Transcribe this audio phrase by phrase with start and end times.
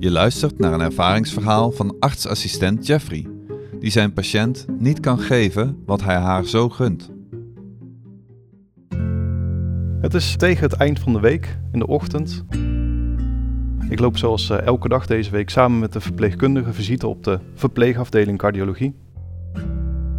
[0.00, 3.26] Je luistert naar een ervaringsverhaal van artsassistent Jeffrey,
[3.80, 7.10] die zijn patiënt niet kan geven wat hij haar zo gunt.
[10.00, 12.44] Het is tegen het eind van de week, in de ochtend.
[13.88, 17.38] Ik loop zoals eh, elke dag deze week samen met de verpleegkundige visite op de
[17.54, 18.94] verpleegafdeling cardiologie.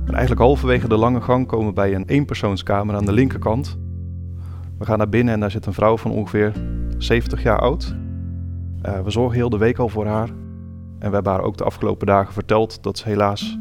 [0.06, 3.78] En eigenlijk halverwege de lange gang komen we bij een eenpersoonskamer aan de linkerkant.
[4.78, 6.54] We gaan naar binnen en daar zit een vrouw van ongeveer
[6.98, 7.96] 70 jaar oud.
[8.86, 10.28] Uh, we zorgen heel de week al voor haar.
[11.00, 13.58] En we hebben haar ook de afgelopen dagen verteld dat ze helaas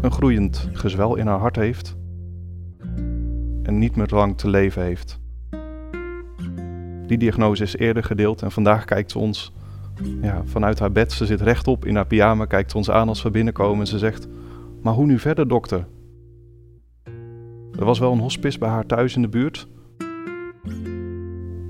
[0.00, 1.96] een groeiend gezwel in haar hart heeft.
[3.62, 5.20] En niet meer lang te leven heeft.
[7.06, 9.52] Die diagnose is eerder gedeeld en vandaag kijkt ze ons
[10.22, 11.12] ja, vanuit haar bed.
[11.12, 14.28] Ze zit rechtop in haar pyjama, kijkt ons aan als we binnenkomen en ze zegt:
[14.82, 15.86] Maar hoe nu verder, dokter?
[17.78, 19.68] Er was wel een hospice bij haar thuis in de buurt.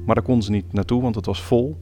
[0.06, 1.78] Maar daar kon ze niet naartoe, want het was vol.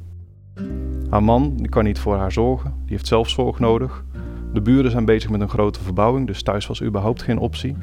[1.11, 4.05] Haar man die kan niet voor haar zorgen, die heeft zelfzorg nodig.
[4.53, 7.77] De buren zijn bezig met een grote verbouwing, dus thuis was überhaupt geen optie.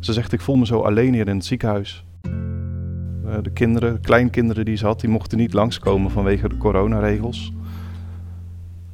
[0.00, 2.04] Ze zegt: Ik voel me zo alleen hier in het ziekenhuis.
[2.22, 7.52] Eh, de kinderen, kleinkinderen die ze had, die mochten niet langskomen vanwege de coronaregels.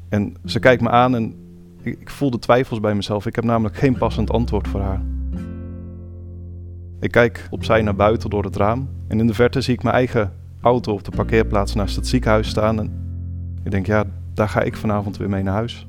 [0.08, 1.34] En ze kijkt me aan en
[1.82, 3.27] ik, ik voel de twijfels bij mezelf.
[3.27, 5.00] Ik heb namelijk geen passend antwoord voor haar.
[7.00, 9.94] Ik kijk opzij naar buiten door het raam en in de verte zie ik mijn
[9.94, 12.78] eigen auto op de parkeerplaats naast het ziekenhuis staan.
[12.78, 12.97] En
[13.69, 15.86] ik denk, ja, daar ga ik vanavond weer mee naar huis.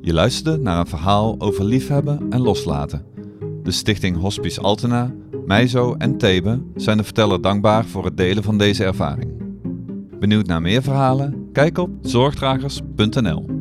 [0.00, 3.04] Je luisterde naar een verhaal over liefhebben en loslaten.
[3.62, 5.14] De stichting Hospice Altena,
[5.46, 9.32] Meizo en Thebe zijn de verteller dankbaar voor het delen van deze ervaring.
[10.18, 11.48] Benieuwd naar meer verhalen?
[11.52, 13.53] Kijk op zorgdragers.nl